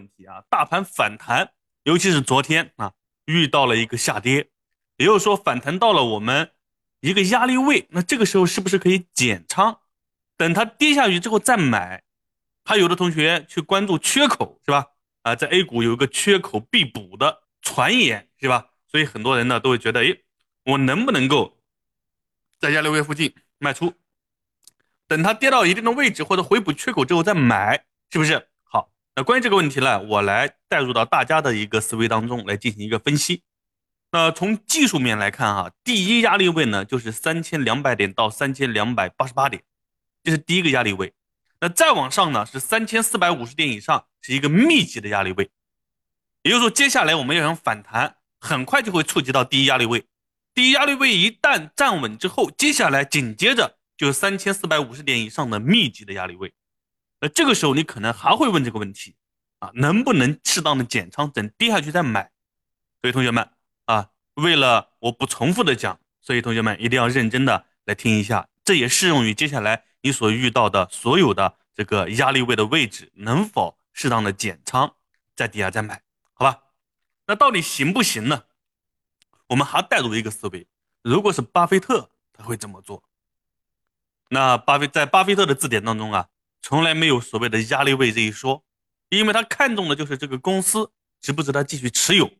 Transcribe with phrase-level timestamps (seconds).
[0.00, 1.52] 问题啊，大盘反弹，
[1.84, 2.94] 尤其是昨天啊，
[3.26, 4.48] 遇到了一个下跌，
[4.96, 6.52] 也就是说反弹到了我们
[7.00, 9.80] 一个压力位，那这个时候是不是可以减仓，
[10.38, 12.02] 等它跌下去之后再买？
[12.64, 14.86] 还有的同学去关注缺口是吧？
[15.22, 18.70] 啊，在 A 股有一个缺口必补的传言是吧？
[18.86, 20.16] 所以很多人呢都会觉得，哎，
[20.64, 21.58] 我能不能够
[22.58, 23.92] 在压力位附近卖出，
[25.06, 28.48] 等它跌到一定的位置或者回补缺口之后再买，是不是？
[29.16, 33.42] 那关于这个问题呢，我来带入到大家的一个思维当中来进行一个分析。
[34.12, 39.62] 那从技术面来看哈，第一压力位呢就是三千两百点到三千两百八十八点，
[40.24, 41.12] 这是第一个压力位。
[41.60, 45.50] 那再往上呢是三千四百五十点以上，是一个密集的压力位。
[46.42, 50.06] 也就是说，接下来我们要想反弹，很快就会触及到第一压力位。
[50.54, 56.52] 第一压力位一旦站稳之后，接下来紧接着就是三千四百五十点以上的密集的压力位。
[57.20, 59.14] 那这个时候你可能还会问这个问题
[59.58, 62.30] 啊，能不能适当的减仓，等跌下去再买？
[63.00, 63.50] 所以同学们
[63.84, 74.94] 啊，为了我不重复的讲，所以同学们一定要认真的来听一下，这也适用于接下来你所遇到的所有的这个压力位的位置，能否适当的减仓，
[75.36, 76.02] 在底下再买？
[76.32, 76.62] 好吧，
[77.26, 78.44] 那到底行不行呢？
[79.48, 80.66] 我们还带入一个思维，
[81.02, 83.02] 如果是巴菲特，他会怎么做？
[84.28, 86.28] 那巴菲在巴菲特的字典当中啊，
[86.62, 88.64] 从来没有所谓的压力位这一说，
[89.08, 92.30] 因为他看重的就是这个公司值不值得继续持有，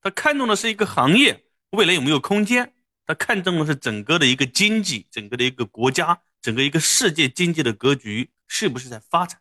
[0.00, 2.74] 他看重的是一个行业未来有没有空间，
[3.06, 9.40] 他看重的是整个的一个经济，整个的一个国家，整个一个世界经济的格局是不是在发展？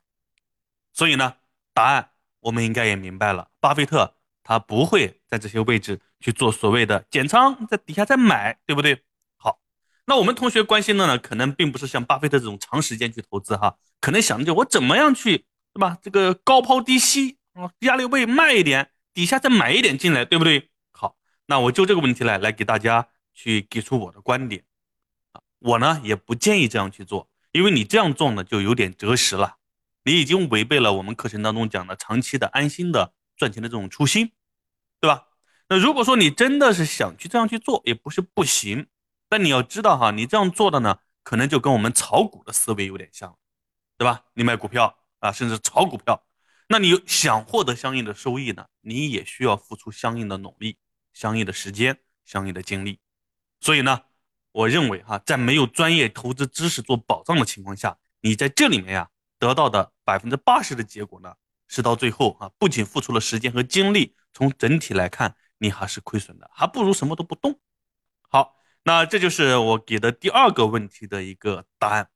[0.93, 1.35] 所以呢，
[1.73, 2.11] 答案。
[2.39, 9.03] 我们应该也明白了，巴菲特他不会在这些位置去做所谓的减仓，在底下再买，对不对？
[10.09, 15.97] 那我们同学关心的呢，可能并不是像巴菲特这种长时间去投资哈，可能想的就我怎么样去，对吧？
[16.01, 20.69] 这个高抛低吸啊，压力位卖一点，底下再买一点进来，对不对？
[20.93, 24.63] 好，那我就这个问题来来给大家去给出我的观点
[25.33, 29.57] 啊，我呢也不建议这样去做，因为你这样做呢就有点择时了。
[30.05, 34.31] 你已经违背了我们课程当中讲的长期的安心的赚钱的这种初心，
[35.01, 35.25] 对吧？
[35.67, 38.87] 那如果说你真的是想去这样去做，也不是不行。
[39.29, 43.37] 但你要知道哈，你这样做的呢，可能就跟我们炒股的思维有点像，
[43.97, 44.25] 对吧？
[44.33, 46.23] 你买股票啊，甚至炒股票，
[46.67, 50.77] 那你想获得相应的收益呢，你也需要付出相应的努力、
[51.13, 52.99] 相应的时间、相应的精力。
[53.59, 54.01] 所以呢，
[54.51, 59.09] 我认为哈，在没有专业投资知识做保障的情况下，你在这里面呀。
[59.39, 61.31] 得到的百分之八十的结果呢，
[61.67, 67.59] 是到最后啊，不仅付出了时间和精力，从整体来看，你还是亏损的，还不如什么都不动。
[68.29, 68.56] 好，
[68.87, 72.07] 那这就是我给的第二个问题的一个答案。